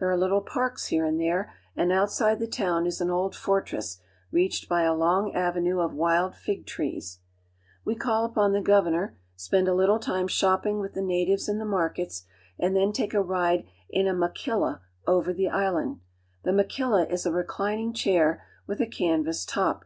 There 0.00 0.10
are 0.10 0.16
little 0.16 0.40
parks 0.40 0.86
here 0.88 1.04
and 1.06 1.20
there, 1.20 1.52
and 1.76 1.92
outside 1.92 2.40
the 2.40 2.48
town 2.48 2.84
is 2.84 3.00
an 3.00 3.10
old 3.10 3.36
fortress 3.36 4.00
reached 4.32 4.68
by 4.68 4.82
a 4.82 4.92
long 4.92 5.32
avenue 5.36 5.78
of 5.78 5.94
wild 5.94 6.34
fig 6.34 6.66
trees. 6.66 7.20
We 7.84 7.94
call 7.94 8.24
upon 8.24 8.50
the 8.50 8.60
governor, 8.60 9.16
spend 9.36 9.68
a 9.68 9.70
httle 9.70 10.00
time 10.00 10.26
shopping 10.26 10.80
with 10.80 10.94
the 10.94 11.00
natives 11.02 11.48
in 11.48 11.58
the 11.58 11.64
markets, 11.64 12.24
and 12.58 12.74
then 12.74 12.92
take 12.92 13.14
a 13.14 13.22
ride 13.22 13.68
in 13.88 14.08
a 14.08 14.14
machiUa 14.14 14.80
over 15.06 15.32
the 15.32 15.46
island. 15.48 16.00
The 16.42 16.50
machilla 16.50 17.08
is 17.08 17.24
a 17.24 17.30
reclining 17.30 17.92
chair 17.92 18.42
with 18.66 18.80
a 18.80 18.86
canvas 18.88 19.44
top. 19.44 19.84